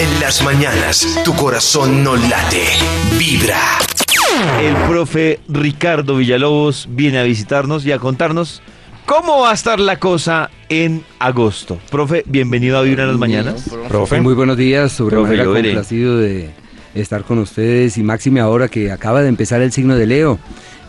En 0.00 0.18
las 0.18 0.42
mañanas, 0.42 1.20
tu 1.26 1.34
corazón 1.34 2.02
no 2.02 2.16
late, 2.16 2.64
vibra. 3.18 3.60
El 4.62 4.74
profe 4.88 5.40
Ricardo 5.46 6.16
Villalobos 6.16 6.88
viene 6.90 7.18
a 7.18 7.22
visitarnos 7.22 7.84
y 7.84 7.92
a 7.92 7.98
contarnos 7.98 8.62
cómo 9.04 9.40
va 9.40 9.50
a 9.50 9.52
estar 9.52 9.78
la 9.78 9.98
cosa 9.98 10.48
en 10.70 11.04
agosto. 11.18 11.78
Profe, 11.90 12.22
bienvenido 12.24 12.78
a 12.78 12.80
Vibra 12.80 13.02
en 13.02 13.10
las 13.10 13.18
mañanas. 13.18 13.68
Profe. 13.88 14.22
Muy 14.22 14.32
buenos 14.32 14.56
días, 14.56 14.94
Profe, 14.96 15.36
sobremanera 15.36 15.44
complacido 15.44 16.16
de 16.16 16.48
estar 16.94 17.22
con 17.24 17.38
ustedes 17.38 17.98
y 17.98 18.02
máxime 18.02 18.40
ahora 18.40 18.68
que 18.68 18.90
acaba 18.90 19.20
de 19.20 19.28
empezar 19.28 19.60
el 19.60 19.70
signo 19.70 19.96
de 19.96 20.06
Leo. 20.06 20.38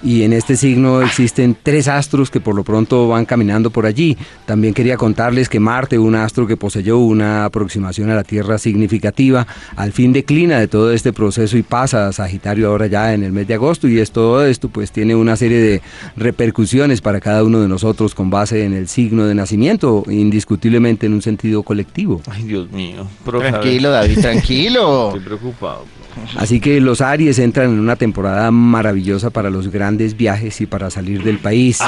Y 0.04 0.24
en 0.24 0.34
este 0.34 0.58
signo 0.58 1.02
existen 1.02 1.56
tres 1.62 1.88
astros 1.88 2.32
que 2.32 2.40
por 2.40 2.56
lo 2.56 2.64
pronto 2.64 3.08
van 3.08 3.26
caminando 3.26 3.70
por 3.70 3.86
allí. 3.86 4.18
También 4.46 4.74
quería 4.74 4.98
contarles 4.98 5.48
que 5.48 5.60
Marte, 5.60 6.00
un 6.00 6.16
astro 6.16 6.48
que 6.48 6.58
poseyó 6.58 6.98
una 6.98 7.46
aproximación 7.46 8.10
a 8.10 8.16
la 8.16 8.24
Tierra 8.24 8.58
significativa, 8.58 9.46
al 9.76 9.92
fin 9.92 10.12
declina 10.12 10.60
de 10.60 10.68
todo 10.68 10.92
este 10.92 11.14
proceso 11.14 11.58
y 11.58 11.64
pasa 11.64 12.08
a 12.08 12.14
Sagitario 12.14 12.70
ahora 12.70 12.88
ya 12.88 13.14
en 13.14 13.24
el 13.24 13.32
mes 13.32 13.48
de 13.48 13.54
agosto. 13.54 13.88
Y 13.88 14.00
es 14.00 14.12
todo 14.12 14.44
esto 14.46 14.70
pues 14.70 14.92
tiene 14.92 15.16
una 15.16 15.36
serie 15.36 15.60
de 15.60 15.82
repercusiones 16.16 17.02
para 17.02 17.20
cada 17.20 17.44
uno 17.44 17.62
de 17.62 17.68
nosotros 17.68 18.16
con 18.16 18.30
base 18.30 18.66
en 18.66 18.74
el 18.74 18.88
signo 18.88 19.26
de 19.26 19.36
nacimiento, 19.36 20.04
indiscutiblemente 20.10 21.06
en 21.06 21.14
un 21.14 21.22
sentido 21.22 21.64
colectivo. 21.64 22.22
Ay, 22.28 22.44
Dios 22.44 22.72
mío. 22.72 23.08
Tranquilo, 23.24 23.92
David, 23.92 24.20
tranquilo. 24.20 25.08
Estoy 25.16 25.22
preocupado. 25.22 26.01
Así 26.36 26.60
que 26.60 26.80
los 26.82 27.02
Aries 27.02 27.40
entran 27.40 27.72
en 27.72 27.80
una 27.80 27.96
temporada 27.96 28.52
maravillosa 28.52 29.30
para 29.30 29.50
los 29.50 29.70
grandes 29.70 30.16
viajes 30.18 30.60
y 30.62 30.66
para 30.66 30.90
salir 30.90 31.24
del 31.24 31.38
país. 31.40 31.80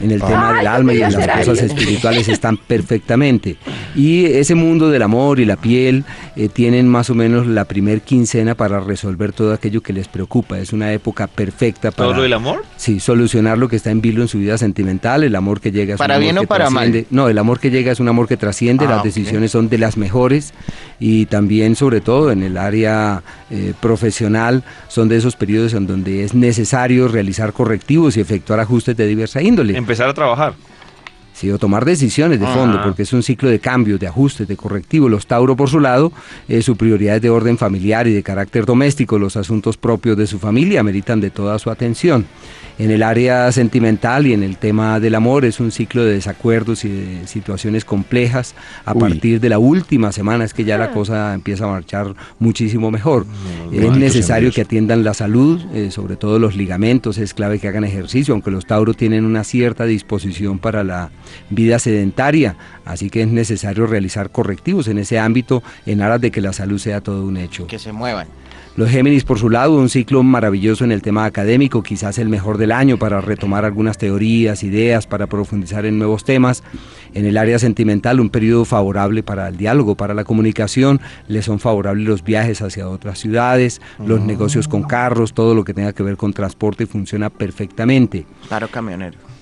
en 0.00 0.10
el 0.10 0.20
tema 0.20 0.52
del 0.54 0.66
alma 0.66 0.92
y 0.94 1.02
en 1.02 1.12
las 1.12 1.28
cosas 1.46 1.62
espirituales 1.62 2.28
están 2.28 2.56
perfectamente. 2.56 3.56
Y 3.94 4.24
ese 4.26 4.54
mundo 4.54 4.90
del 4.90 5.02
amor 5.02 5.40
y 5.40 5.44
la 5.44 5.56
piel 5.56 6.04
eh, 6.36 6.48
tienen 6.48 6.88
más 6.88 7.10
o 7.10 7.14
menos 7.14 7.46
la 7.46 7.64
primer 7.64 8.00
quincena 8.02 8.54
para 8.54 8.80
resolver 8.80 9.32
todo 9.32 9.52
aquello 9.52 9.82
que 9.82 9.92
les 9.92 10.08
preocupa. 10.08 10.58
Es 10.58 10.72
una 10.72 10.92
época 10.92 11.26
perfecta 11.26 11.90
para 11.90 12.10
¿Todo 12.12 12.22
del 12.22 12.32
amor? 12.32 12.64
sí, 12.76 13.00
solucionar 13.00 13.56
lo 13.58 13.68
que 13.68 13.76
está 13.76 13.90
en 13.90 14.00
vilo 14.00 14.22
en 14.22 14.28
su 14.28 14.38
vida 14.38 14.58
sentimental. 14.58 15.22
El 15.24 15.34
amor 15.36 15.60
que 15.60 15.70
llega 15.72 15.94
es 15.94 15.98
¿Para 15.98 16.14
un 16.16 16.22
amor 16.22 16.24
bien 16.24 16.38
o 16.38 16.40
que 16.42 16.46
para 16.46 16.70
mal? 16.70 16.90
trasciende- 16.92 17.06
No, 17.10 17.28
el 17.28 17.38
amor 17.38 17.60
que 17.60 17.70
llega 17.70 17.92
es 17.92 18.00
un 18.00 18.08
amor 18.08 18.28
que 18.28 18.36
trasciende, 18.36 18.84
Ah, 18.86 18.90
las 18.96 19.04
decisiones 19.04 19.50
son 19.50 19.68
de 19.68 19.78
las 19.78 19.96
mejores 19.96 20.52
y 21.00 21.26
también 21.26 21.76
sobre 21.76 22.00
todo 22.00 22.30
en 22.32 22.42
el 22.42 22.56
área 22.56 23.22
eh, 23.50 23.63
profesional 23.72 24.64
son 24.88 25.08
de 25.08 25.16
esos 25.16 25.36
periodos 25.36 25.72
en 25.74 25.86
donde 25.86 26.24
es 26.24 26.34
necesario 26.34 27.08
realizar 27.08 27.52
correctivos 27.52 28.16
y 28.16 28.20
efectuar 28.20 28.60
ajustes 28.60 28.96
de 28.96 29.06
diversa 29.06 29.40
índole. 29.40 29.76
Empezar 29.76 30.08
a 30.08 30.14
trabajar. 30.14 30.54
Sí, 31.34 31.50
o 31.50 31.58
tomar 31.58 31.84
decisiones 31.84 32.38
de 32.38 32.46
fondo, 32.46 32.78
Ah. 32.78 32.82
porque 32.84 33.02
es 33.02 33.12
un 33.12 33.22
ciclo 33.24 33.48
de 33.50 33.58
cambios, 33.58 33.98
de 33.98 34.06
ajustes, 34.06 34.46
de 34.46 34.56
correctivos. 34.56 35.10
Los 35.10 35.26
Tauro, 35.26 35.56
por 35.56 35.68
su 35.68 35.80
lado, 35.80 36.12
eh, 36.48 36.62
su 36.62 36.76
prioridad 36.76 37.16
es 37.16 37.22
de 37.22 37.28
orden 37.28 37.58
familiar 37.58 38.06
y 38.06 38.12
de 38.14 38.22
carácter 38.22 38.64
doméstico. 38.66 39.18
Los 39.18 39.36
asuntos 39.36 39.76
propios 39.76 40.16
de 40.16 40.28
su 40.28 40.38
familia 40.38 40.82
meritan 40.84 41.20
de 41.20 41.30
toda 41.30 41.58
su 41.58 41.70
atención. 41.70 42.24
En 42.76 42.90
el 42.90 43.04
área 43.04 43.52
sentimental 43.52 44.26
y 44.26 44.32
en 44.32 44.42
el 44.42 44.56
tema 44.56 44.98
del 44.98 45.14
amor 45.14 45.44
es 45.44 45.60
un 45.60 45.70
ciclo 45.70 46.04
de 46.04 46.14
desacuerdos 46.14 46.84
y 46.84 46.88
de 46.88 47.26
situaciones 47.28 47.84
complejas. 47.84 48.54
A 48.84 48.94
partir 48.94 49.40
de 49.40 49.48
la 49.48 49.58
última 49.60 50.10
semana 50.10 50.44
es 50.44 50.54
que 50.54 50.64
ya 50.64 50.76
la 50.76 50.90
cosa 50.90 51.34
empieza 51.34 51.64
a 51.64 51.68
marchar 51.68 52.14
muchísimo 52.40 52.90
mejor. 52.90 53.26
es 53.72 53.96
necesario 53.96 54.50
que 54.52 54.62
atiendan 54.62 55.04
la 55.04 55.14
salud, 55.14 55.60
eh, 55.72 55.90
sobre 55.92 56.16
todo 56.16 56.38
los 56.40 56.56
ligamentos, 56.56 57.18
es 57.18 57.32
clave 57.34 57.58
que 57.60 57.68
hagan 57.68 57.84
ejercicio, 57.84 58.34
aunque 58.34 58.50
los 58.50 58.66
Tauro 58.66 58.94
tienen 58.94 59.24
una 59.24 59.44
cierta 59.44 59.84
disposición 59.84 60.58
para 60.58 60.82
la 60.84 61.10
vida 61.50 61.78
sedentaria, 61.78 62.56
así 62.84 63.10
que 63.10 63.22
es 63.22 63.28
necesario 63.28 63.86
realizar 63.86 64.30
correctivos 64.30 64.88
en 64.88 64.98
ese 64.98 65.18
ámbito 65.18 65.62
en 65.86 66.02
aras 66.02 66.20
de 66.20 66.30
que 66.30 66.40
la 66.40 66.52
salud 66.52 66.78
sea 66.78 67.00
todo 67.00 67.24
un 67.24 67.36
hecho. 67.36 67.66
Que 67.66 67.78
se 67.78 67.92
muevan. 67.92 68.26
Los 68.76 68.90
Géminis, 68.90 69.22
por 69.22 69.38
su 69.38 69.50
lado, 69.50 69.76
un 69.76 69.88
ciclo 69.88 70.24
maravilloso 70.24 70.82
en 70.82 70.90
el 70.90 71.00
tema 71.00 71.26
académico, 71.26 71.84
quizás 71.84 72.18
el 72.18 72.28
mejor 72.28 72.58
del 72.58 72.72
año 72.72 72.98
para 72.98 73.20
retomar 73.20 73.64
algunas 73.64 73.98
teorías, 73.98 74.64
ideas, 74.64 75.06
para 75.06 75.28
profundizar 75.28 75.86
en 75.86 75.96
nuevos 75.96 76.24
temas. 76.24 76.64
En 77.12 77.24
el 77.24 77.36
área 77.36 77.60
sentimental, 77.60 78.18
un 78.18 78.30
periodo 78.30 78.64
favorable 78.64 79.22
para 79.22 79.46
el 79.46 79.56
diálogo, 79.56 79.94
para 79.94 80.12
la 80.12 80.24
comunicación. 80.24 81.00
Les 81.28 81.44
son 81.44 81.60
favorables 81.60 82.08
los 82.08 82.24
viajes 82.24 82.62
hacia 82.62 82.88
otras 82.88 83.20
ciudades, 83.20 83.80
los 84.04 84.20
negocios 84.22 84.66
con 84.66 84.82
carros, 84.82 85.34
todo 85.34 85.54
lo 85.54 85.62
que 85.62 85.72
tenga 85.72 85.92
que 85.92 86.02
ver 86.02 86.16
con 86.16 86.32
transporte 86.32 86.88
funciona 86.88 87.30
perfectamente. 87.30 88.26
Paro 88.48 88.66
camionero. 88.66 89.33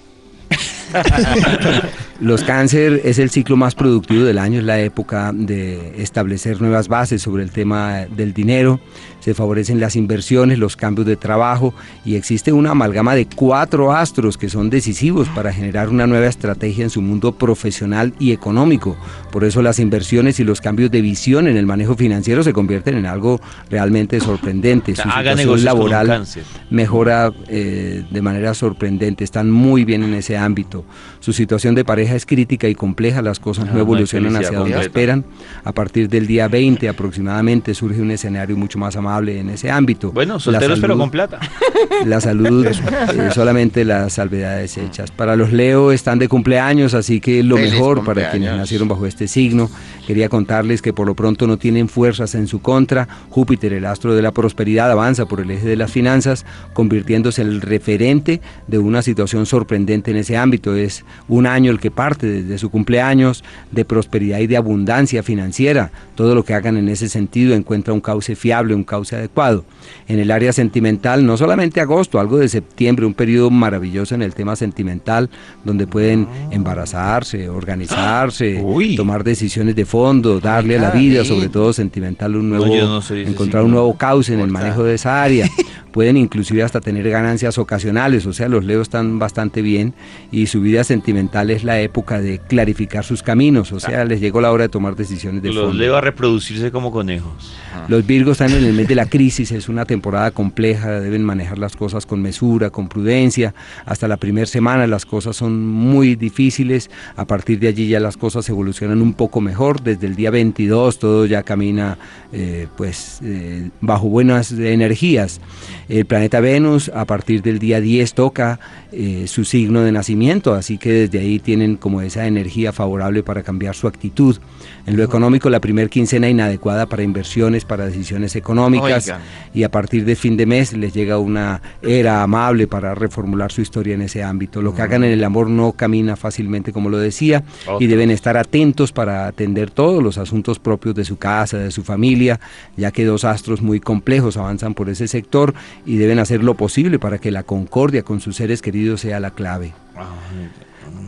Los 2.21 2.45
cáncer 2.45 3.01
es 3.05 3.19
el 3.19 3.31
ciclo 3.31 3.57
más 3.57 3.75
productivo 3.75 4.25
del 4.25 4.39
año, 4.39 4.61
es 4.61 4.65
la 4.65 4.79
época 4.81 5.33
de 5.35 6.01
establecer 6.01 6.61
nuevas 6.61 6.87
bases 6.87 7.21
sobre 7.21 7.43
el 7.43 7.51
tema 7.51 8.07
del 8.15 8.33
dinero, 8.33 8.79
se 9.19 9.35
favorecen 9.35 9.81
las 9.81 9.97
inversiones, 9.97 10.59
los 10.59 10.77
cambios 10.77 11.07
de 11.07 11.17
trabajo 11.17 11.75
y 12.05 12.17
existe 12.17 12.53
una 12.53 12.73
amalgama 12.73 13.15
de 13.15 13.27
cuatro 13.27 13.93
astros 13.93 14.37
que 14.37 14.49
son 14.49 14.71
decisivos 14.71 15.29
para 15.29 15.53
generar 15.53 15.89
una 15.89 16.07
nueva 16.07 16.27
estrategia 16.27 16.85
en 16.85 16.91
su 16.91 17.03
mundo 17.03 17.33
profesional 17.33 18.15
y 18.19 18.33
económico. 18.33 18.97
Por 19.31 19.45
eso 19.45 19.63
las 19.63 19.79
inversiones 19.79 20.41
y 20.41 20.45
los 20.45 20.61
cambios 20.61 20.91
de 20.91 21.01
visión 21.01 21.47
en 21.49 21.57
el 21.57 21.67
manejo 21.67 21.97
financiero 21.97 22.43
se 22.43 22.53
convierten 22.53 22.97
en 22.97 23.07
algo 23.07 23.41
realmente 23.71 24.21
sorprendente. 24.21 24.95
Su 24.97 25.09
haga 25.09 25.37
situación 25.37 25.65
laboral 25.65 26.25
mejora 26.71 27.33
eh, 27.49 28.05
de 28.11 28.23
manera 28.23 28.55
sorprendente, 28.55 29.25
están 29.25 29.51
muy 29.51 29.85
bien 29.85 30.03
en 30.03 30.15
ese 30.15 30.37
ámbito. 30.37 30.82
Su 31.21 31.33
situación 31.33 31.75
de 31.75 31.85
pareja 31.85 32.15
es 32.15 32.27
crítica 32.27 32.69
y 32.69 32.75
compleja, 32.75 33.23
las 33.23 33.39
cosas 33.39 33.65
Ah, 33.65 33.67
no 33.67 33.73
no 33.73 33.79
hay 33.79 33.83
evolucionan 33.83 34.37
hacia 34.37 34.59
donde 34.59 34.73
completa. 34.75 34.83
esperan. 34.83 35.25
A 35.65 35.73
partir 35.73 36.09
del 36.09 36.27
día 36.27 36.49
20 36.49 36.89
aproximadamente 36.89 37.75
surge 37.75 38.01
un 38.01 38.11
escenario 38.11 38.57
mucho 38.57 38.79
más 38.79 38.97
amable 38.97 39.39
en 39.39 39.51
ese 39.51 39.71
ámbito. 39.71 40.13
Bueno, 40.13 40.41
solteros 40.41 40.81
pero 40.81 40.97
con 40.99 41.11
plata. 41.11 41.39
la 42.07 42.21
salud, 42.21 42.67
eh, 42.67 43.31
solamente 43.35 43.85
las 43.85 44.15
salvedades 44.15 44.77
hechas. 44.79 45.11
Para 45.11 45.37
los 45.37 45.53
Leo 45.53 45.93
están 45.93 46.19
de 46.19 46.29
cumpleaños, 46.29 46.95
así 46.95 47.21
que 47.21 47.43
lo 47.43 47.57
Feliz 47.57 47.73
mejor 47.73 48.05
para 48.05 48.31
quienes 48.31 48.57
nacieron 48.57 48.89
bajo 48.89 49.07
este 49.07 49.29
signo. 49.29 49.71
Quería 50.07 50.29
contarles 50.29 50.83
que 50.83 50.93
por 50.93 51.07
lo 51.07 51.15
pronto 51.15 51.47
no 51.47 51.57
tienen 51.59 51.89
fuerzas 51.89 52.35
en 52.35 52.47
su 52.47 52.61
contra. 52.61 53.07
Júpiter, 53.31 53.73
el 53.73 53.87
astro 53.87 54.15
de 54.15 54.23
la 54.23 54.33
prosperidad, 54.33 54.91
avanza 54.91 55.27
por 55.27 55.41
el 55.41 55.51
eje 55.51 55.67
de 55.67 55.77
las 55.77 55.91
finanzas, 55.93 56.45
convirtiéndose 56.73 57.43
en 57.43 57.49
el 57.49 57.61
referente 57.61 58.41
de 58.67 58.79
una 58.79 59.03
situación 59.03 59.47
sorprendente 59.47 60.11
en 60.11 60.17
ese 60.17 60.37
ámbito. 60.37 60.72
Es 60.75 61.05
un 61.29 61.47
año 61.47 61.71
el 61.71 61.81
que 61.81 61.91
parte 61.91 62.27
desde 62.27 62.59
su 62.59 62.71
cumpleaños 62.71 63.45
de 63.71 63.85
prosperidad 63.85 64.39
y 64.39 64.47
de 64.47 64.57
abundancia 64.57 65.23
financiera. 65.23 65.91
Todo 66.15 66.35
lo 66.35 66.45
que 66.45 66.55
hagan 66.55 66.77
en 66.77 66.89
ese 66.89 67.09
sentido 67.09 67.55
encuentra 67.55 67.95
un 67.95 68.01
cauce 68.01 68.37
fiable, 68.37 68.75
un 68.75 68.85
cauce 68.85 69.17
adecuado. 69.17 69.65
En 70.09 70.19
el 70.19 70.31
área 70.31 70.53
sentimental, 70.53 71.25
no 71.25 71.37
solamente 71.37 71.81
agosto, 71.81 72.21
algo 72.21 72.39
de 72.39 72.49
septiembre, 72.49 73.07
un 73.07 73.15
periodo 73.15 73.51
maravilloso 73.51 74.15
en 74.15 74.23
el 74.23 74.35
tema 74.35 74.57
sentimental, 74.57 75.31
donde 75.65 75.87
pueden 75.87 76.29
embarazarse, 76.51 77.49
organizarse, 77.49 78.61
Uy. 78.65 78.97
tomar 78.97 79.25
decisiones 79.25 79.77
de 79.77 79.85
fondo, 79.85 80.41
darle 80.41 80.79
a 80.79 80.81
la 80.81 80.91
vida, 80.91 81.25
sobre 81.25 81.49
todo 81.49 81.73
sentimental, 81.73 82.37
un 82.37 82.51
nuevo, 82.51 82.67
no 82.67 83.03
encontrar 83.11 83.65
un 83.65 83.73
nuevo 83.73 83.97
cauce 83.97 84.35
en 84.35 84.41
el 84.41 84.51
manejo 84.51 84.85
de 84.85 84.95
esa 84.95 85.23
área. 85.23 85.49
Pueden 85.93 86.17
inclusive 86.17 86.63
hasta 86.63 86.81
tener 86.81 87.09
ganancias 87.09 87.59
ocasionales, 87.59 88.27
o 88.27 88.33
sea, 88.33 88.49
los 88.49 88.65
leos 88.65 88.83
están 88.83 89.19
bastante 89.19 89.63
bien 89.63 89.95
y 90.31 90.47
su 90.47 90.61
vida 90.61 90.85
sentimental 90.85 91.51
es 91.51 91.65
la 91.65 91.81
época 91.81 92.21
de 92.21 92.39
clarificar 92.39 93.05
sus 93.05 93.23
caminos, 93.23 93.73
o 93.73 93.81
sea, 93.81 94.05
les 94.05 94.21
llegó 94.21 94.41
la 94.41 94.51
hora 94.51 94.65
de 94.65 94.69
tomar 94.69 94.97
decisiones 94.97 95.43
de 95.43 95.49
Los 95.49 95.67
fondo. 95.67 95.79
leo 95.79 95.97
a 95.97 96.01
reproducirse 96.01 96.71
como 96.71 96.91
conejos. 96.91 97.53
Los 97.89 98.07
Virgos 98.07 98.41
están 98.41 98.57
en 98.57 98.65
el 98.65 98.73
mes 98.75 98.89
de 98.89 98.95
la 98.95 99.07
crisis, 99.07 99.53
es 99.53 99.69
una 99.69 99.85
temporada 99.85 100.31
compleja, 100.31 101.01
deben 101.01 101.25
manejar 101.25 101.59
las 101.59 101.77
cosas 101.77 102.07
con 102.07 102.23
mesura, 102.23 102.71
con 102.71 102.89
prudencia. 102.89 103.55
Hasta 103.85 104.09
la 104.09 104.17
primera 104.17 104.47
semana 104.47 104.87
las 104.87 105.05
cosas 105.07 105.37
son 105.37 105.67
muy 105.67 106.15
difíciles, 106.15 106.91
a 107.17 107.27
partir 107.27 107.59
de 107.59 107.69
allí 107.69 107.89
ya 107.89 108.01
las 108.01 108.17
cosas 108.17 108.49
evolucionan 108.49 109.03
un 109.03 109.15
poco 109.15 109.41
mejor. 109.41 109.83
Desde 109.83 110.07
el 110.07 110.17
día 110.17 110.31
22 110.31 110.99
todo 110.99 111.27
ya 111.27 111.43
camina 111.43 111.99
eh, 112.33 112.67
pues 112.77 113.21
eh, 113.23 113.71
bajo 113.81 114.09
buenas 114.09 114.53
energías. 114.53 115.41
El 115.89 116.05
planeta 116.07 116.41
Venus 116.41 116.91
a 116.95 117.05
partir 117.05 117.43
del 117.43 117.59
día 117.59 117.81
10 117.81 118.15
toca 118.15 118.61
eh, 118.93 119.25
su 119.27 119.45
signo 119.45 119.83
de 119.83 119.93
nacimiento, 119.93 120.55
así 120.55 120.79
que 120.79 120.93
desde 120.93 121.19
ahí 121.19 121.39
tienen 121.39 121.77
como 121.77 122.03
esa 122.03 122.27
energía 122.27 122.73
favorable 122.73 123.23
para 123.23 123.43
cambiar 123.43 123.75
su 123.75 123.87
actitud. 123.87 124.39
En 124.87 124.97
lo 124.97 125.03
económico, 125.03 125.49
la 125.49 125.61
primer 125.61 125.91
quincena 125.91 126.29
inadecuada 126.29 126.87
para 126.87 127.03
inversiones, 127.03 127.65
para 127.65 127.87
decisiones 127.87 128.37
económicas, 128.37 129.13
y 129.55 129.63
a 129.63 129.71
partir 129.71 130.05
de 130.05 130.17
fin 130.17 130.37
de 130.37 130.47
mes 130.47 130.73
les 130.73 130.93
llega 130.93 131.19
una 131.19 131.63
era 131.83 132.23
amable 132.23 132.67
para 132.67 132.95
reformular 132.95 133.53
su 133.53 133.61
historia 133.61 133.95
en 133.95 134.03
ese 134.03 134.23
ámbito. 134.23 134.63
Lo 134.63 134.75
que 134.75 134.83
hagan 134.83 135.05
en 135.05 135.13
el 135.13 135.25
amor 135.25 135.49
no 135.49 135.73
camina 135.73 136.17
fácilmente, 136.17 136.73
como 136.73 136.91
lo 136.91 136.99
decía, 136.99 137.45
y 137.81 137.87
deben 137.87 138.11
estar 138.11 138.37
atentos 138.37 138.93
para 138.93 139.27
atender 139.27 139.71
todos 139.71 140.03
los 140.03 140.19
asuntos 140.19 140.59
propios 140.59 140.95
de 140.95 141.05
su 141.05 141.17
casa, 141.17 141.59
de 141.59 141.71
su 141.71 141.83
familia, 141.83 142.41
ya 142.77 142.91
que 142.91 143.05
dos 143.05 143.25
astros 143.25 143.63
muy 143.63 143.81
complejos 143.81 144.37
avanzan 144.37 144.75
por 144.75 144.89
ese 144.89 145.09
sector 145.09 145.55
y 145.87 145.97
deben 145.97 146.19
hacer 146.19 146.43
lo 146.43 146.55
posible 146.55 146.99
para 146.99 147.19
que 147.19 147.31
la 147.31 147.43
concordia 147.43 148.03
con 148.03 148.21
sus 148.21 148.37
seres 148.37 148.63
queridos 148.63 149.01
sea 149.01 149.21
la 149.21 149.31
clave. 149.31 149.73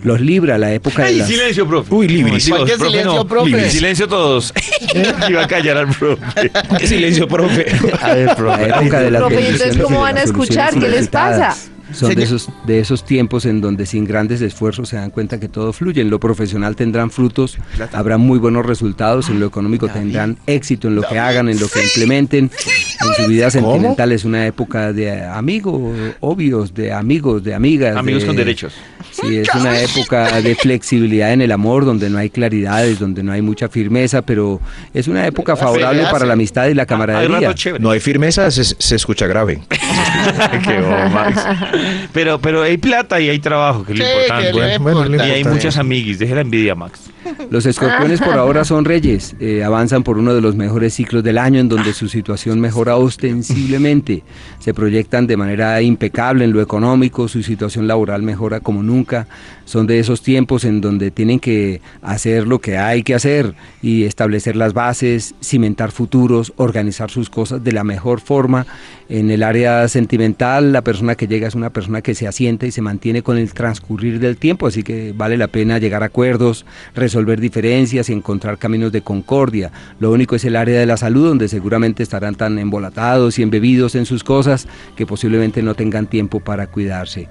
Los 0.03 0.21
Libra, 0.21 0.59
la 0.59 0.73
época 0.73 1.03
de 1.03 1.09
¡Ay, 1.09 1.17
las... 1.17 1.29
silencio, 1.29 1.67
profe! 1.67 1.95
Uy, 1.95 2.09
Libris. 2.09 2.45
Digo, 2.45 2.59
¿Cuál 2.59 2.69
que 2.69 2.77
silencio, 2.77 3.27
profe? 3.27 3.51
Libris. 3.51 3.73
Silencio 3.73 4.07
todos. 4.09 4.53
Iba 5.29 5.43
a 5.45 5.49
callar 5.49 5.79
al 5.79 5.89
profe. 5.89 6.51
Qué 6.79 6.87
silencio, 6.87 7.27
profe. 7.27 7.67
A 8.03 8.13
ver, 8.15 8.39
La 8.39 8.81
época 8.81 9.01
de 9.01 9.11
las 9.11 9.23
Profe, 9.23 9.41
¿y 9.41 9.47
entonces 9.47 9.79
cómo 9.79 10.01
van 10.01 10.19
a 10.19 10.23
escuchar? 10.23 10.79
¿Qué 10.79 10.89
les 10.89 11.09
pasa? 11.09 11.57
Son 11.95 12.09
de 12.15 12.23
esos, 12.25 12.49
de 12.67 12.81
esos 12.81 13.05
tiempos 13.05 13.47
en 13.47 13.61
donde 13.61 13.87
sin 13.87 14.05
grandes 14.05 14.41
esfuerzos 14.41 14.89
se 14.89 14.97
dan 14.97 15.11
cuenta 15.11 15.39
que 15.41 15.49
todo 15.49 15.73
fluye. 15.73 16.01
En 16.03 16.11
lo 16.11 16.19
profesional 16.21 16.75
tendrán 16.77 17.11
frutos, 17.11 17.57
habrán 17.93 18.21
muy 18.21 18.39
buenos 18.39 18.67
resultados, 18.67 19.29
en 19.31 19.39
lo 19.41 19.47
económico 19.47 19.87
tendrán 19.89 20.37
éxito 20.47 20.89
en 20.89 20.97
lo 20.97 21.03
que 21.03 21.19
hagan, 21.19 21.49
en 21.49 21.59
lo 21.61 21.69
que 21.69 21.83
implementen. 21.83 22.51
En 23.01 23.25
su 23.25 23.31
vida 23.31 23.51
sentimental 23.51 24.13
es 24.13 24.25
una 24.25 24.47
época 24.47 24.93
de 24.93 25.23
amigos, 25.23 25.81
obvios, 26.21 26.75
de 26.75 26.93
amigos, 26.93 27.43
de 27.45 27.55
amigas. 27.55 27.97
Amigos 27.97 28.23
de- 28.23 28.27
con 28.27 28.37
derechos. 28.37 28.75
Sí, 29.21 29.39
es 29.39 29.49
una 29.55 29.81
época 29.81 30.41
de 30.41 30.57
flexibilidad 30.57 31.33
en 31.33 31.41
el 31.41 31.53
amor, 31.53 31.85
donde 31.85 32.11
no 32.11 32.19
hay 32.19 32.31
claridades, 32.31 32.99
donde 32.99 33.23
no 33.23 33.33
hay 33.33 33.43
mucha 33.43 33.69
firmeza, 33.69 34.23
pero 34.23 34.61
es 34.93 35.07
una 35.07 35.27
época 35.27 35.55
favorable 35.55 36.03
para 36.11 36.27
la 36.27 36.33
amistad 36.33 36.67
y 36.67 36.75
la 36.75 36.83
Hay 36.83 36.87
camaradería. 36.87 37.55
No 37.79 37.91
hay 37.91 38.01
firmeza, 38.01 38.51
se, 38.51 38.65
se 38.65 38.97
escucha 38.97 39.27
grave. 39.27 39.61
Qué. 39.69 40.83
Pero, 42.13 42.41
pero 42.41 42.63
hay 42.63 42.77
plata 42.77 43.21
y 43.21 43.29
hay 43.29 43.39
trabajo, 43.39 43.85
que 43.85 43.93
es 43.93 43.99
lo 44.01 44.05
importante. 44.05 44.53
Bueno, 44.53 45.05
bueno, 45.05 45.25
y 45.25 45.31
hay 45.31 45.45
muchas 45.45 45.77
amiguis. 45.77 46.19
Deje 46.19 46.35
la 46.35 46.41
envidia, 46.41 46.75
Max. 46.75 47.14
Los 47.51 47.67
escorpiones 47.67 48.21
por 48.21 48.35
ahora 48.35 48.65
son 48.65 48.85
reyes, 48.85 49.37
eh, 49.41 49.65
avanzan 49.65 50.03
por 50.03 50.19
uno 50.19 50.35
de 50.35 50.41
los 50.41 50.57
mejores 50.57 50.95
ciclos 50.95 51.23
del 51.23 51.39
año 51.39 51.61
en 51.61 51.69
donde 51.69 51.93
su 51.93 52.09
situación 52.09 52.61
mejora 52.61 52.97
ostensiblemente, 52.97 54.23
se 54.59 54.75
proyectan 54.75 55.27
de 55.27 55.37
manera 55.37 55.81
impecable 55.83 56.45
en 56.45 56.53
lo 56.53 56.61
económico, 56.61 57.29
su 57.29 57.43
situación 57.43 57.87
laboral 57.87 58.23
mejora 58.23 58.61
como 58.61 58.83
nunca, 58.83 59.27
son 59.65 59.87
de 59.87 59.99
esos 59.99 60.23
tiempos 60.23 60.65
en 60.65 60.81
donde 60.81 61.11
tienen 61.11 61.41
que 61.41 61.81
hacer 62.03 62.47
lo 62.47 62.61
que 62.61 62.79
hay 62.79 63.03
que 63.03 63.15
hacer 63.15 63.55
y 63.83 64.05
establecer 64.05 64.57
las 64.57 64.75
bases, 64.75 65.35
cimentar 65.43 65.91
futuros, 65.91 66.53
organizar 66.57 67.11
sus 67.11 67.31
cosas 67.31 67.65
de 67.65 67.73
la 67.73 67.85
mejor 67.85 68.21
forma. 68.21 68.67
En 69.09 69.31
el 69.31 69.43
área 69.43 69.87
sentimental, 69.89 70.73
la 70.73 70.83
persona 70.83 71.15
que 71.15 71.27
llega 71.27 71.49
es 71.49 71.55
una 71.55 71.71
persona 71.71 72.03
que 72.03 72.15
se 72.15 72.27
asienta 72.27 72.67
y 72.67 72.71
se 72.71 72.83
mantiene 72.83 73.23
con 73.23 73.39
el 73.39 73.53
transcurrir 73.53 74.19
del 74.19 74.37
tiempo, 74.37 74.67
así 74.67 74.83
que 74.83 75.13
vale 75.17 75.37
la 75.37 75.49
pena 75.49 75.79
llegar 75.79 76.03
a 76.03 76.07
acuerdos, 76.07 76.65
resolver 76.95 77.14
diferencias 77.41 78.09
y 78.09 78.13
encontrar 78.13 78.59
caminos 78.59 78.93
de 78.93 79.03
concordia. 79.03 79.71
Lo 80.01 80.11
único 80.11 80.37
es 80.37 80.45
el 80.45 80.57
área 80.57 80.79
de 80.79 80.87
la 80.87 80.97
salud, 80.97 81.29
donde 81.29 81.49
seguramente 81.49 82.03
estarán 82.03 82.35
tan 82.35 82.59
embolatados 82.59 83.39
y 83.39 83.43
embebidos 83.43 83.95
en 83.95 84.07
sus 84.07 84.25
cosas 84.25 84.67
que 84.97 85.07
posiblemente 85.07 85.63
no 85.63 85.75
tengan 85.75 86.07
tiempo 86.07 86.41
para 86.41 86.67
cuidarse. 86.67 87.29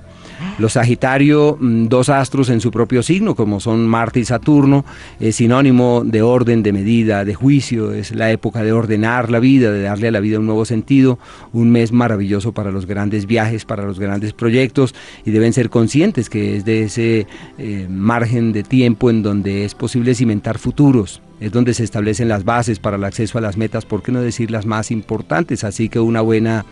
Los 0.57 0.73
Sagitario, 0.73 1.57
mm, 1.59 1.87
dos 1.87 2.09
astros 2.09 2.49
en 2.49 2.61
su 2.61 2.71
propio 2.71 3.03
signo, 3.03 3.35
como 3.35 3.59
son 3.59 3.87
Marte 3.87 4.19
y 4.19 4.25
Saturno, 4.25 4.85
es 5.19 5.37
sinónimo 5.37 6.03
de 6.05 6.21
orden, 6.21 6.63
de 6.63 6.73
medida, 6.73 7.25
de 7.25 7.33
juicio, 7.33 7.91
es 7.91 8.13
la 8.15 8.31
época 8.31 8.63
de 8.63 8.71
ordenar 8.71 9.29
la 9.29 9.39
vida, 9.39 9.71
de 9.71 9.81
darle 9.81 10.07
a 10.07 10.11
la 10.11 10.19
vida 10.19 10.39
un 10.39 10.45
nuevo 10.45 10.65
sentido, 10.65 11.19
un 11.51 11.71
mes 11.71 11.91
maravilloso 11.91 12.53
para 12.53 12.71
los 12.71 12.85
grandes 12.85 13.25
viajes, 13.25 13.65
para 13.65 13.83
los 13.83 13.99
grandes 13.99 14.33
proyectos, 14.33 14.95
y 15.25 15.31
deben 15.31 15.53
ser 15.53 15.69
conscientes 15.69 16.29
que 16.29 16.57
es 16.57 16.65
de 16.65 16.83
ese 16.83 17.27
eh, 17.57 17.87
margen 17.89 18.53
de 18.53 18.63
tiempo 18.63 19.09
en 19.09 19.23
donde 19.23 19.65
es 19.65 19.75
posible 19.75 20.15
cimentar 20.15 20.57
futuros, 20.57 21.21
es 21.43 21.51
donde 21.51 21.73
se 21.73 21.83
establecen 21.83 22.29
las 22.29 22.45
bases 22.45 22.79
para 22.79 22.95
el 22.95 23.03
acceso 23.03 23.37
a 23.37 23.41
las 23.41 23.57
metas, 23.57 23.85
por 23.85 24.01
qué 24.01 24.13
no 24.13 24.21
decir 24.21 24.49
las 24.49 24.65
más 24.65 24.91
importantes, 24.91 25.65
así 25.65 25.89
que 25.89 25.99
una 25.99 26.21
buena 26.21 26.65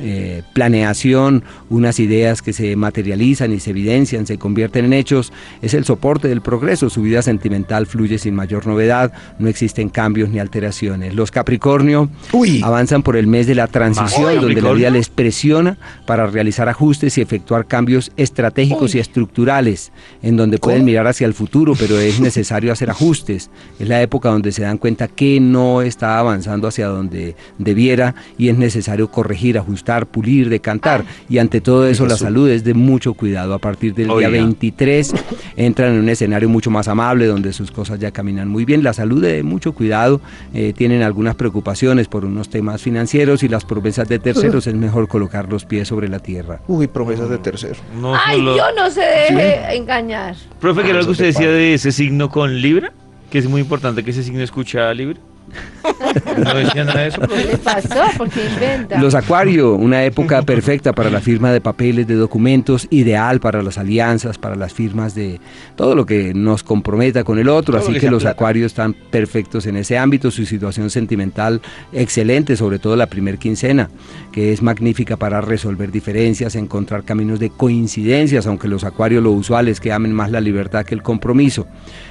eh, 0.00 0.42
planeación, 0.52 1.44
unas 1.70 2.00
ideas 2.00 2.42
que 2.42 2.52
se 2.52 2.74
materializan 2.74 3.52
y 3.52 3.60
se 3.60 3.70
evidencian, 3.70 4.26
se 4.26 4.36
convierten 4.36 4.84
en 4.86 4.94
hechos, 4.94 5.32
es 5.62 5.74
el 5.74 5.84
soporte 5.84 6.26
del 6.26 6.40
progreso, 6.40 6.90
su 6.90 7.02
vida 7.02 7.22
sentimental 7.22 7.86
fluye 7.86 8.18
sin 8.18 8.34
mayor 8.34 8.66
novedad, 8.66 9.12
no 9.38 9.46
existen 9.46 9.90
cambios 9.90 10.28
ni 10.28 10.40
alteraciones. 10.40 11.14
Los 11.14 11.30
Capricornio 11.30 12.10
Uy. 12.32 12.62
avanzan 12.64 13.04
por 13.04 13.16
el 13.16 13.28
mes 13.28 13.46
de 13.46 13.54
la 13.54 13.68
transición, 13.68 14.40
donde 14.40 14.60
la 14.60 14.72
vida 14.72 14.90
les 14.90 15.08
presiona 15.08 15.78
para 16.04 16.26
realizar 16.26 16.68
ajustes 16.68 17.16
y 17.16 17.20
efectuar 17.20 17.66
cambios 17.66 18.10
estratégicos 18.16 18.96
y 18.96 18.98
estructurales, 18.98 19.92
en 20.20 20.36
donde 20.36 20.58
pueden 20.58 20.84
mirar 20.84 21.06
hacia 21.06 21.28
el 21.28 21.34
futuro, 21.34 21.74
pero 21.78 22.00
es 22.00 22.18
necesario 22.18 22.72
hacer 22.72 22.90
ajustes. 22.90 23.50
Es 23.78 23.88
la 23.88 24.02
época 24.02 24.15
donde 24.24 24.52
se 24.52 24.62
dan 24.62 24.78
cuenta 24.78 25.08
que 25.08 25.38
no 25.40 25.82
está 25.82 26.18
avanzando 26.18 26.68
hacia 26.68 26.86
donde 26.88 27.36
debiera 27.58 28.14
y 28.38 28.48
es 28.48 28.56
necesario 28.58 29.10
corregir, 29.10 29.58
ajustar, 29.58 30.06
pulir, 30.06 30.48
decantar. 30.48 31.04
Y 31.28 31.38
ante 31.38 31.60
todo 31.60 31.86
eso, 31.86 32.06
la 32.06 32.16
salud 32.16 32.48
es 32.48 32.64
de 32.64 32.74
mucho 32.74 33.14
cuidado. 33.14 33.54
A 33.54 33.58
partir 33.58 33.94
del 33.94 34.10
Oiga. 34.10 34.28
día 34.28 34.38
23 34.40 35.14
entran 35.56 35.92
en 35.94 36.00
un 36.00 36.08
escenario 36.08 36.48
mucho 36.48 36.70
más 36.70 36.88
amable, 36.88 37.26
donde 37.26 37.52
sus 37.52 37.70
cosas 37.70 37.98
ya 37.98 38.10
caminan 38.10 38.48
muy 38.48 38.64
bien. 38.64 38.82
La 38.82 38.92
salud 38.92 39.22
de 39.22 39.42
mucho 39.42 39.72
cuidado, 39.72 40.20
eh, 40.54 40.72
tienen 40.76 41.02
algunas 41.02 41.34
preocupaciones 41.34 42.08
por 42.08 42.24
unos 42.24 42.48
temas 42.48 42.82
financieros 42.82 43.42
y 43.42 43.48
las 43.48 43.64
promesas 43.64 44.08
de 44.08 44.18
terceros, 44.18 44.66
es 44.66 44.74
mejor 44.74 45.08
colocar 45.08 45.48
los 45.50 45.64
pies 45.64 45.88
sobre 45.88 46.08
la 46.08 46.18
tierra. 46.18 46.60
Uy, 46.68 46.86
promesas 46.86 47.28
de 47.28 47.38
tercero. 47.38 47.76
No 48.00 48.14
Ay, 48.14 48.38
solo- 48.38 48.56
yo 48.56 48.64
no 48.76 48.90
se 48.90 49.00
deje 49.00 49.76
engañar. 49.76 50.34
Profe, 50.60 50.82
¿qué 50.82 50.90
era 50.90 50.98
lo 51.00 51.04
que 51.06 51.10
usted 51.12 51.24
te 51.24 51.28
decía 51.32 51.50
de 51.50 51.74
ese 51.74 51.92
signo 51.92 52.30
con 52.30 52.60
Libra? 52.60 52.92
Que 53.30 53.38
es 53.38 53.48
muy 53.48 53.60
importante 53.60 54.04
que 54.04 54.10
ese 54.10 54.22
signo 54.22 54.42
escucha 54.42 54.88
a 54.88 54.94
Libra. 54.94 55.20
¿No 56.36 56.54
decía 56.54 56.84
nada 56.84 57.00
de 57.00 57.08
eso, 57.08 57.20
¿Qué 57.20 57.26
profe? 57.26 57.44
le 57.44 57.58
pasó? 57.58 58.02
Porque 58.18 58.46
inventa. 58.46 58.98
Los 59.00 59.14
Acuario, 59.14 59.74
una 59.74 60.04
época 60.04 60.42
perfecta 60.42 60.92
para 60.92 61.10
la 61.10 61.20
firma 61.20 61.52
de 61.52 61.60
papeles, 61.60 62.06
de 62.06 62.14
documentos, 62.14 62.88
ideal 62.90 63.40
para 63.40 63.62
las 63.62 63.78
alianzas, 63.78 64.38
para 64.38 64.56
las 64.56 64.72
firmas 64.72 65.14
de 65.14 65.40
todo 65.76 65.94
lo 65.94 66.04
que 66.04 66.34
nos 66.34 66.62
comprometa 66.62 67.24
con 67.24 67.38
el 67.38 67.48
otro. 67.48 67.74
Todo 67.74 67.84
lo 67.84 67.90
Así 67.90 68.00
que 68.00 68.10
los 68.10 68.22
plata. 68.22 68.34
Acuarios 68.34 68.66
están 68.66 68.94
perfectos 68.94 69.66
en 69.66 69.76
ese 69.76 69.96
ámbito. 69.96 70.30
Su 70.30 70.44
situación 70.44 70.90
sentimental 70.90 71.60
excelente, 71.92 72.56
sobre 72.56 72.78
todo 72.78 72.96
la 72.96 73.06
primer 73.06 73.38
quincena, 73.38 73.88
que 74.32 74.52
es 74.52 74.62
magnífica 74.62 75.16
para 75.16 75.40
resolver 75.40 75.92
diferencias, 75.92 76.56
encontrar 76.56 77.04
caminos 77.04 77.38
de 77.38 77.50
coincidencias, 77.50 78.46
aunque 78.46 78.68
los 78.68 78.84
Acuarios 78.84 79.22
lo 79.22 79.30
usual 79.30 79.68
es 79.68 79.80
que 79.80 79.92
amen 79.92 80.12
más 80.12 80.30
la 80.30 80.40
libertad 80.40 80.84
que 80.84 80.94
el 80.94 81.02
compromiso. 81.02 81.66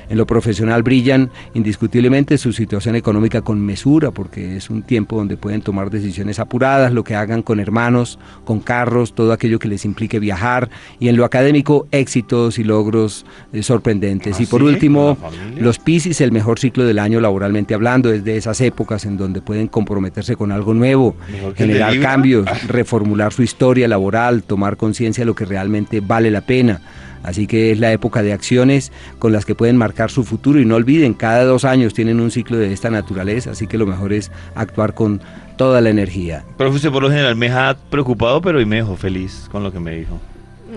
En 0.08 0.18
lo 0.18 0.28
profesional 0.28 0.84
brillan 0.84 1.32
indiscutiblemente 1.56 2.38
su 2.38 2.54
situación 2.54 2.96
económica 2.96 3.25
con 3.30 3.60
mesura, 3.60 4.12
porque 4.12 4.58
es 4.58 4.70
un 4.70 4.84
tiempo 4.84 5.18
donde 5.18 5.38
pueden 5.38 5.62
tomar 5.62 5.90
decisiones 5.90 6.40
apuradas, 6.40 6.94
lo 6.94 7.04
que 7.04 7.16
hagan 7.16 7.42
con 7.42 7.60
hermanos, 7.60 8.20
con 8.44 8.60
carros, 8.60 9.14
todo 9.14 9.34
aquello 9.34 9.60
que 9.60 9.68
les 9.68 9.86
implique 9.86 10.20
viajar. 10.20 10.70
Y 11.00 11.08
en 11.10 11.18
lo 11.18 11.26
académico, 11.26 11.88
éxitos 11.92 12.60
y 12.60 12.64
logros 12.64 13.26
eh, 13.54 13.64
sorprendentes. 13.64 14.38
¿Ah, 14.40 14.44
y 14.44 14.46
por 14.46 14.62
sí? 14.62 14.68
último, 14.68 15.18
los 15.58 15.80
Piscis, 15.80 16.22
el 16.22 16.32
mejor 16.32 16.60
ciclo 16.60 16.86
del 16.86 17.00
año 17.00 17.20
laboralmente 17.20 17.74
hablando, 17.74 18.12
es 18.12 18.24
de 18.24 18.38
esas 18.38 18.62
épocas 18.62 19.06
en 19.06 19.18
donde 19.18 19.42
pueden 19.42 19.68
comprometerse 19.68 20.36
con 20.36 20.52
algo 20.52 20.74
nuevo, 20.74 21.16
generar 21.56 22.00
cambios, 22.00 22.46
reformular 22.68 23.34
su 23.34 23.44
historia 23.44 23.88
laboral, 23.88 24.44
tomar 24.44 24.78
conciencia 24.78 25.24
de 25.24 25.26
lo 25.26 25.36
que 25.36 25.46
realmente 25.46 26.02
vale 26.02 26.32
la 26.32 26.42
pena. 26.42 26.82
Así 27.26 27.48
que 27.48 27.72
es 27.72 27.80
la 27.80 27.92
época 27.92 28.24
de 28.24 28.34
acciones 28.34 28.92
con 29.20 29.32
las 29.34 29.46
que 29.46 29.56
pueden 29.56 29.78
marcar 29.78 30.12
su 30.12 30.24
futuro 30.24 30.60
y 30.60 30.66
no 30.66 30.76
olviden, 30.76 31.14
cada 31.14 31.44
dos 31.44 31.66
años 31.66 31.94
tienen 31.94 32.20
un 32.20 32.32
ciclo 32.32 32.58
de 32.58 32.72
esta 32.72 32.90
naturaleza, 32.90 33.52
así 33.52 33.68
que 33.68 33.78
lo 33.78 33.86
mejor 33.86 34.14
es 34.14 34.32
actuar 34.56 34.94
con 34.94 35.22
toda 35.58 35.82
la 35.82 35.90
energía. 35.90 36.44
Profe, 36.58 36.76
usted 36.78 36.92
por 36.92 37.04
lo 37.04 37.10
general 37.10 37.36
me 37.36 37.48
deja 37.48 37.76
preocupado, 37.90 38.42
pero 38.42 38.60
hoy 38.60 38.66
me 38.66 38.78
dejó 38.78 38.96
feliz 38.96 39.48
con 39.52 39.64
lo 39.64 39.72
que 39.72 39.80
me 39.80 39.96
dijo. 39.98 40.20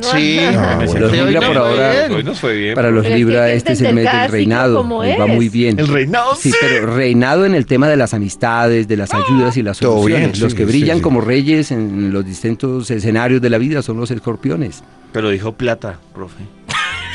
Sí, 0.01 0.39
Ah, 0.55 0.81
bueno. 0.85 1.01
Los 1.01 1.13
Libra 1.13 1.41
por 1.41 1.57
ahora, 1.57 1.91
bien. 1.93 2.13
Hoy 2.13 2.23
nos 2.23 2.39
fue 2.39 2.55
bien. 2.57 2.75
para 2.77 2.91
los 2.91 3.03
Pero 3.05 3.17
Libra 3.17 3.47
que 3.47 3.55
este 3.57 3.73
es 3.73 3.81
el 3.81 3.95
mes 3.95 4.05
del 4.05 4.31
reinado, 4.31 5.03
les 5.03 5.19
va 5.19 5.27
muy 5.27 5.49
bien. 5.49 5.79
El 5.79 5.89
reinado, 5.89 6.37
Sí, 6.37 6.53
sí. 6.53 6.57
pero 6.61 6.95
reinado 6.95 7.45
en 7.45 7.55
el 7.55 7.67
tema 7.67 7.89
de 7.89 7.97
las 7.97 8.15
amistades, 8.15 8.87
de 8.87 8.97
las 8.97 9.13
ayudas 9.13 9.57
y 9.57 9.63
las 9.63 9.79
Todo 9.81 9.95
soluciones. 10.03 10.33
bien, 10.33 10.41
los 10.43 10.53
sí, 10.53 10.57
que 10.57 10.65
sí, 10.65 10.69
brillan 10.71 10.99
sí. 10.99 11.03
como 11.03 11.21
reyes 11.21 11.73
en 11.73 12.13
los 12.13 12.25
distintos 12.25 12.89
escenarios 12.93 13.41
de 13.43 13.51
la 13.51 13.59
vida 13.59 13.83
son 13.83 13.97
los 13.99 14.11
escorpiones. 14.13 14.85
Pero 15.19 15.31
dijo 15.31 15.51
plata, 15.51 15.99
profe. 16.15 16.45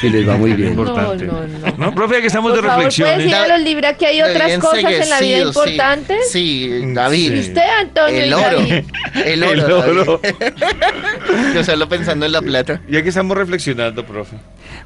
Sí, 0.01 0.09
les 0.09 0.27
va 0.27 0.35
muy 0.35 0.51
bien. 0.51 0.75
No, 0.75 0.81
Importante. 0.81 1.25
no, 1.25 1.47
no. 1.47 1.77
No, 1.77 1.95
profe, 1.95 2.15
ya 2.15 2.19
que 2.19 2.27
estamos 2.27 2.51
Por 2.51 2.61
de 2.61 2.67
favor, 2.67 2.83
¿puede 2.83 2.89
reflexiones. 2.89 3.17
decir 3.19 3.33
a 3.33 3.47
los 3.47 3.61
Libra 3.61 3.93
que 3.93 4.05
hay 4.07 4.21
otras 4.21 4.57
cosas 4.57 4.79
en 4.79 5.09
la 5.09 5.19
vida 5.21 5.37
enseguecido, 5.37 5.53
sí. 5.53 5.69
importantes? 5.69 6.17
Sí, 6.29 6.81
David. 6.93 7.33
¿Y 7.33 7.39
usted, 7.39 7.61
Antonio? 7.79 8.19
El 8.21 8.29
y 8.29 8.33
oro. 8.33 8.83
El 9.23 9.43
oro. 9.45 9.85
El 9.85 9.97
oro. 9.99 10.21
Yo 11.55 11.63
solo 11.63 11.87
pensando 11.87 12.25
en 12.25 12.33
la 12.33 12.41
plata. 12.41 12.81
Ya 12.89 13.01
que 13.01 13.07
estamos 13.07 13.37
reflexionando, 13.37 14.05
profe. 14.05 14.35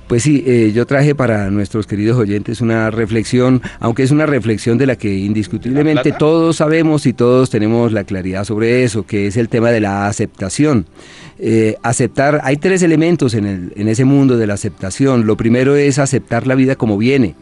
Pues 0.07 0.23
sí, 0.23 0.43
eh, 0.47 0.71
yo 0.73 0.85
traje 0.85 1.15
para 1.15 1.49
nuestros 1.51 1.85
queridos 1.85 2.17
oyentes 2.17 2.61
una 2.61 2.89
reflexión, 2.91 3.61
aunque 3.79 4.03
es 4.03 4.11
una 4.11 4.25
reflexión 4.25 4.77
de 4.77 4.85
la 4.85 4.95
que 4.95 5.13
indiscutiblemente 5.17 6.11
todos 6.17 6.55
sabemos 6.57 7.05
y 7.05 7.13
todos 7.13 7.49
tenemos 7.49 7.91
la 7.91 8.03
claridad 8.05 8.45
sobre 8.45 8.83
eso, 8.83 9.05
que 9.05 9.27
es 9.27 9.35
el 9.37 9.49
tema 9.49 9.69
de 9.71 9.81
la 9.81 10.07
aceptación. 10.07 10.85
Eh, 11.39 11.75
aceptar, 11.83 12.39
hay 12.43 12.57
tres 12.57 12.81
elementos 12.83 13.33
en, 13.33 13.45
el- 13.45 13.73
en 13.75 13.87
ese 13.89 14.05
mundo 14.05 14.37
de 14.37 14.47
la 14.47 14.53
aceptación. 14.53 15.25
Lo 15.27 15.35
primero 15.35 15.75
es 15.75 15.99
aceptar 15.99 16.47
la 16.47 16.55
vida 16.55 16.75
como 16.75 16.97
viene 16.97 17.35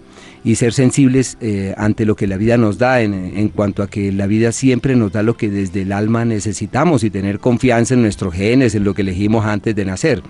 y 0.44 0.56
ser 0.56 0.74
sensibles 0.74 1.38
eh, 1.42 1.74
ante 1.78 2.06
lo 2.06 2.16
que 2.16 2.28
la 2.28 2.38
vida 2.38 2.56
nos 2.58 2.78
da 2.78 3.02
en, 3.02 3.14
en 3.14 3.50
cuanto 3.50 3.82
a 3.82 3.88
que 3.88 4.12
la 4.12 4.28
vida 4.28 4.52
siempre 4.52 4.96
nos 4.96 5.12
da 5.12 5.24
lo 5.24 5.36
que 5.38 5.50
desde 5.50 5.82
el 5.84 5.92
alma 5.92 6.24
necesitamos 6.24 7.04
y 7.04 7.10
tener 7.10 7.40
confianza 7.40 7.96
en 7.96 8.04
nuestros 8.04 8.34
genes, 8.34 8.76
en 8.76 8.84
lo 8.84 8.94
que 8.94 9.02
elegimos 9.02 9.46
antes 9.46 9.76
de 9.76 9.86
nacer. 9.86 10.22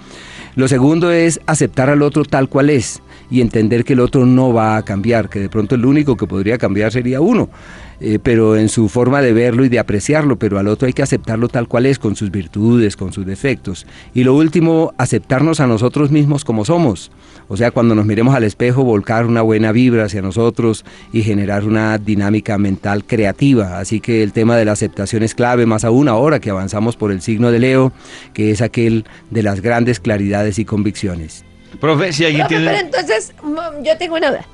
Lo 0.56 0.70
segundo 0.70 1.12
es 1.12 1.42
aceptar 1.48 1.90
al 1.90 2.02
otro 2.02 2.24
tal 2.24 2.48
cual 2.48 2.70
es 2.70 3.02
y 3.30 3.42
entender 3.42 3.84
que 3.84 3.94
el 3.94 4.00
otro 4.00 4.26
no 4.26 4.54
va 4.54 4.78
a 4.78 4.86
cambiar, 4.86 5.28
que 5.28 5.40
de 5.40 5.50
pronto 5.50 5.76
el 5.76 5.86
único 5.86 6.16
que 6.16 6.28
podría 6.28 6.58
cambiar 6.58 6.94
sería 6.94 7.20
uno, 7.20 7.50
eh, 8.00 8.20
pero 8.22 8.58
en 8.58 8.70
su 8.70 8.90
forma 8.90 9.22
de 9.22 9.34
verlo 9.34 9.66
y 9.66 9.70
de 9.70 9.80
apreciarlo, 9.80 10.38
pero 10.38 10.60
al 10.60 10.68
otro 10.68 10.88
hay 10.88 10.94
que 10.94 11.04
aceptarlo 11.04 11.48
tal 11.48 11.68
cual 11.68 11.86
es, 11.86 12.00
con 12.00 12.16
sus 12.16 12.32
virtudes, 12.32 12.96
con 12.96 13.14
sus 13.14 13.26
defectos. 13.26 13.86
Y 14.14 14.24
lo 14.24 14.36
último, 14.36 14.94
aceptarnos 14.98 15.60
a 15.60 15.68
nosotros 15.68 16.12
mismos 16.12 16.46
como 16.46 16.66
somos. 16.66 17.12
O 17.48 17.58
sea, 17.58 17.72
cuando 17.72 17.94
nos 17.94 18.06
miremos 18.06 18.36
al 18.36 18.44
espejo, 18.44 18.84
volcar 18.84 19.26
una 19.26 19.42
buena 19.42 19.72
vibra 19.72 20.06
hacia 20.06 20.22
nosotros 20.22 20.84
y 21.14 21.22
generar 21.22 21.64
una 21.66 21.98
dinámica 21.98 22.58
mental 22.58 23.04
creativa. 23.06 23.80
Así 23.80 24.00
que 24.00 24.24
el 24.24 24.34
tema 24.34 24.58
de 24.58 24.66
la 24.66 24.72
aceptación 24.72 25.22
es 25.24 25.36
clave, 25.36 25.66
más 25.66 25.86
aún 25.86 26.08
ahora 26.08 26.40
que 26.40 26.50
avanzamos 26.50 26.98
por 26.98 27.12
el 27.12 27.22
signo 27.22 27.52
de 27.52 27.60
Leo, 27.60 27.94
que 28.34 28.52
es 28.52 28.62
aquel 28.62 29.06
de 29.30 29.44
las 29.44 29.62
grandes 29.62 30.00
claridades 30.00 30.58
y 30.58 30.66
convicciones. 30.66 31.46
Profe, 31.80 32.14
si 32.14 32.26
alguien 32.26 32.48
Profe, 32.48 32.56
pero 32.64 32.72
tiene... 32.72 32.86
entonces, 32.86 33.34
mm, 33.44 33.84
yo 33.84 33.98
tengo 33.98 34.16
una 34.16 34.32
duda. 34.32 34.46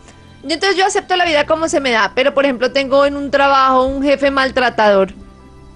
Entonces 0.43 0.75
yo 0.77 0.85
acepto 0.85 1.15
la 1.15 1.25
vida 1.25 1.45
como 1.45 1.67
se 1.67 1.79
me 1.79 1.91
da, 1.91 2.11
pero 2.15 2.33
por 2.33 2.45
ejemplo 2.45 2.71
tengo 2.71 3.05
en 3.05 3.15
un 3.15 3.29
trabajo 3.31 3.85
un 3.85 4.01
jefe 4.03 4.31
maltratador. 4.31 5.13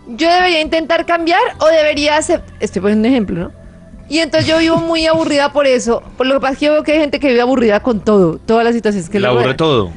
¿Yo 0.08 0.32
debería 0.32 0.62
intentar 0.62 1.06
cambiar 1.06 1.42
o 1.60 1.66
debería 1.68 2.18
aceptar? 2.18 2.56
Estoy 2.60 2.82
poniendo 2.82 3.08
un 3.08 3.14
ejemplo, 3.14 3.44
¿no? 3.46 3.52
Y 4.08 4.20
entonces 4.20 4.48
yo 4.48 4.60
vivo 4.60 4.78
muy 4.78 5.08
aburrida 5.08 5.52
por 5.52 5.66
eso. 5.66 6.04
Por 6.16 6.28
lo 6.28 6.36
que 6.36 6.40
pasa 6.42 6.54
es 6.54 6.60
que 6.60 6.66
yo 6.68 6.74
veo 6.74 6.84
que 6.84 6.92
hay 6.92 7.00
gente 7.00 7.20
que 7.20 7.28
vive 7.28 7.42
aburrida 7.42 7.80
con 7.80 8.02
todo, 8.02 8.38
todas 8.38 8.64
las 8.64 8.76
situaciones 8.76 9.10
que 9.10 9.18
Le 9.18 9.22
le 9.22 9.28
aburre 9.28 9.42
rodean. 9.44 9.58
todo. 9.58 9.92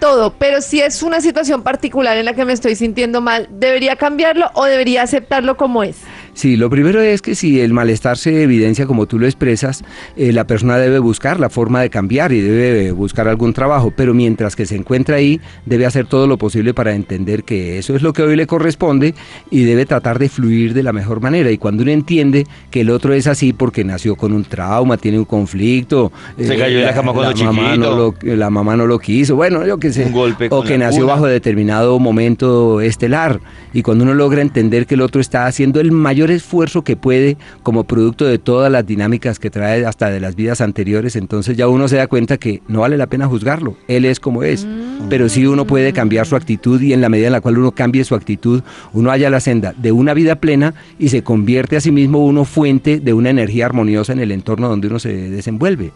Todo, 0.00 0.34
pero 0.34 0.60
si 0.60 0.80
es 0.80 1.02
una 1.02 1.20
situación 1.20 1.62
particular 1.62 2.16
en 2.16 2.26
la 2.26 2.34
que 2.34 2.44
me 2.44 2.52
estoy 2.52 2.74
sintiendo 2.74 3.20
mal, 3.20 3.48
¿debería 3.50 3.96
cambiarlo 3.96 4.50
o 4.54 4.64
debería 4.64 5.02
aceptarlo 5.02 5.56
como 5.56 5.82
es? 5.82 5.96
Sí, 6.34 6.56
lo 6.56 6.68
primero 6.68 7.00
es 7.00 7.22
que 7.22 7.34
si 7.34 7.60
el 7.60 7.72
malestar 7.72 8.18
se 8.18 8.42
evidencia 8.42 8.86
como 8.86 9.06
tú 9.06 9.18
lo 9.18 9.26
expresas, 9.26 9.84
eh, 10.16 10.32
la 10.32 10.46
persona 10.46 10.76
debe 10.78 10.98
buscar 10.98 11.38
la 11.40 11.48
forma 11.48 11.80
de 11.80 11.90
cambiar 11.90 12.32
y 12.32 12.40
debe 12.40 12.92
buscar 12.92 13.28
algún 13.28 13.52
trabajo, 13.52 13.92
pero 13.96 14.14
mientras 14.14 14.56
que 14.56 14.66
se 14.66 14.74
encuentra 14.76 15.16
ahí, 15.16 15.40
debe 15.64 15.86
hacer 15.86 16.06
todo 16.06 16.26
lo 16.26 16.36
posible 16.36 16.74
para 16.74 16.94
entender 16.94 17.44
que 17.44 17.78
eso 17.78 17.94
es 17.94 18.02
lo 18.02 18.12
que 18.12 18.22
hoy 18.22 18.34
le 18.36 18.46
corresponde 18.46 19.14
y 19.50 19.62
debe 19.64 19.86
tratar 19.86 20.18
de 20.18 20.28
fluir 20.28 20.74
de 20.74 20.82
la 20.82 20.92
mejor 20.92 21.20
manera. 21.20 21.50
Y 21.50 21.58
cuando 21.58 21.82
uno 21.84 21.92
entiende 21.92 22.46
que 22.70 22.80
el 22.80 22.90
otro 22.90 23.14
es 23.14 23.26
así 23.26 23.52
porque 23.52 23.84
nació 23.84 24.16
con 24.16 24.32
un 24.32 24.44
trauma, 24.44 24.96
tiene 24.96 25.18
un 25.20 25.24
conflicto, 25.24 26.10
eh, 26.36 26.46
Se 26.46 26.56
cayó 26.56 26.78
en 26.80 26.84
la 26.84 26.94
cama 26.94 27.12
cuando 27.12 27.44
mamá 27.44 27.62
chiquito. 27.74 27.90
no 27.90 27.96
lo- 27.96 28.36
la 28.36 28.50
mamá 28.50 28.76
no 28.76 28.86
lo 28.86 28.98
quiso, 28.98 29.36
bueno, 29.36 29.64
yo 29.66 29.78
qué 29.78 29.92
sé, 29.92 30.06
Un 30.06 30.12
golpe 30.12 30.48
o 30.50 30.62
que 30.62 30.76
la 30.78 30.86
nació 30.86 31.02
cuna. 31.02 31.14
bajo 31.14 31.26
determinado 31.26 31.98
momento 32.00 32.80
estelar. 32.80 33.40
Y 33.72 33.82
cuando 33.82 34.04
uno 34.04 34.14
logra 34.14 34.42
entender 34.42 34.86
que 34.86 34.94
el 34.94 35.00
otro 35.00 35.20
está 35.20 35.46
haciendo 35.46 35.80
el 35.80 35.92
mayor 35.92 36.23
esfuerzo 36.30 36.82
que 36.82 36.96
puede 36.96 37.36
como 37.62 37.84
producto 37.84 38.24
de 38.24 38.38
todas 38.38 38.70
las 38.70 38.86
dinámicas 38.86 39.38
que 39.38 39.50
trae 39.50 39.84
hasta 39.86 40.10
de 40.10 40.20
las 40.20 40.36
vidas 40.36 40.60
anteriores, 40.60 41.16
entonces 41.16 41.56
ya 41.56 41.68
uno 41.68 41.88
se 41.88 41.96
da 41.96 42.06
cuenta 42.06 42.36
que 42.36 42.62
no 42.68 42.80
vale 42.80 42.96
la 42.96 43.06
pena 43.06 43.26
juzgarlo. 43.26 43.76
Él 43.88 44.04
es 44.04 44.20
como 44.20 44.42
es. 44.42 44.66
Pero 45.08 45.28
sí 45.28 45.46
uno 45.46 45.66
puede 45.66 45.92
cambiar 45.92 46.26
su 46.26 46.36
actitud 46.36 46.80
y 46.80 46.92
en 46.92 47.00
la 47.00 47.08
medida 47.08 47.26
en 47.26 47.32
la 47.32 47.40
cual 47.40 47.58
uno 47.58 47.72
cambie 47.72 48.04
su 48.04 48.14
actitud, 48.14 48.62
uno 48.92 49.10
halla 49.10 49.30
la 49.30 49.40
senda 49.40 49.74
de 49.76 49.92
una 49.92 50.14
vida 50.14 50.36
plena 50.36 50.74
y 50.98 51.08
se 51.08 51.22
convierte 51.22 51.76
a 51.76 51.80
sí 51.80 51.90
mismo 51.90 52.24
uno 52.24 52.44
fuente 52.44 53.00
de 53.00 53.12
una 53.12 53.30
energía 53.30 53.66
armoniosa 53.66 54.12
en 54.12 54.20
el 54.20 54.32
entorno 54.32 54.68
donde 54.68 54.88
uno 54.88 54.98
se 54.98 55.12
desenvuelve. 55.30 55.92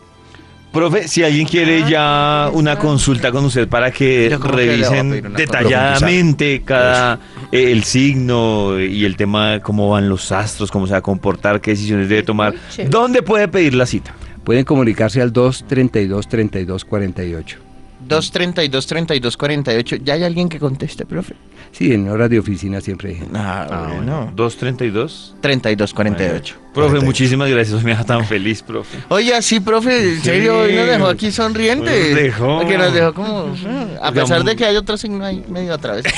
Profe, 0.72 1.08
si 1.08 1.24
alguien 1.24 1.46
quiere 1.46 1.88
ya 1.88 2.50
una 2.52 2.78
consulta 2.78 3.32
con 3.32 3.44
usted 3.46 3.68
para 3.68 3.90
que 3.90 4.36
revisen 4.40 5.32
detalladamente 5.34 6.62
cada 6.62 7.18
eh, 7.50 7.72
el 7.72 7.84
signo 7.84 8.78
y 8.78 9.04
el 9.04 9.16
tema 9.16 9.60
cómo 9.60 9.90
van 9.90 10.08
los 10.08 10.30
astros, 10.30 10.70
cómo 10.70 10.86
se 10.86 10.92
va 10.92 10.98
a 10.98 11.02
comportar, 11.02 11.60
qué 11.60 11.70
decisiones 11.70 12.08
debe 12.08 12.22
tomar. 12.22 12.54
¿dónde 12.88 13.22
puede 13.22 13.48
pedir 13.48 13.74
la 13.74 13.86
cita? 13.86 14.14
Pueden 14.44 14.64
comunicarse 14.64 15.22
al 15.22 15.32
232 15.32 16.28
32 16.28 16.84
48. 16.84 17.67
232 18.08 18.86
32 18.86 19.36
48. 19.36 19.96
¿Ya 20.04 20.14
hay 20.14 20.24
alguien 20.24 20.48
que 20.48 20.58
conteste, 20.58 21.04
profe? 21.06 21.34
Sí, 21.72 21.92
en 21.92 22.08
horas 22.08 22.30
de 22.30 22.38
oficina 22.38 22.80
siempre 22.80 23.14
gente. 23.14 23.38
Ah, 23.38 23.90
bueno. 23.94 24.32
232. 24.34 25.34
32 25.40 25.92
48. 25.94 26.56
Profe, 26.74 27.00
muchísimas 27.00 27.50
gracias, 27.50 27.82
me 27.82 27.90
deja 27.90 28.04
tan 28.04 28.24
feliz, 28.24 28.62
profe. 28.62 28.98
Oye, 29.08 29.40
sí, 29.42 29.60
profe, 29.60 30.10
en 30.10 30.16
Sí. 30.16 30.22
serio, 30.22 30.60
hoy 30.60 30.74
nos 30.74 30.86
dejó 30.86 31.06
aquí 31.08 31.30
sonrientes. 31.32 32.10
Nos 32.12 32.22
dejó. 32.22 32.58
Porque 32.58 32.78
nos 32.78 32.92
dejó 32.94 33.12
como. 33.14 33.46
mm, 33.48 33.96
A 34.02 34.12
pesar 34.12 34.44
de 34.44 34.56
que 34.56 34.64
hay 34.64 34.76
otro 34.76 34.96
signo 34.96 35.24
ahí 35.24 35.44
medio 35.48 35.74
atrás. 35.74 36.02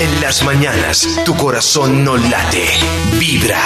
En 0.00 0.20
las 0.20 0.44
mañanas, 0.44 1.20
tu 1.24 1.34
corazón 1.34 2.04
no 2.04 2.16
late, 2.16 2.66
vibra. 3.18 3.60